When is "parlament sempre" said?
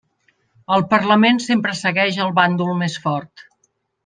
0.93-1.75